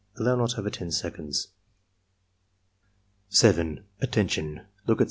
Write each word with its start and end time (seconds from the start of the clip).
(Allow 0.17 0.33
not 0.35 0.57
over 0.57 0.71
10 0.71 0.91
seconds.) 0.91 1.49
7. 3.29 3.83
*' 3.93 3.99
Attention! 4.01 4.61
Look 4.87 4.97
at 4.97 4.99
7. 4.99 4.99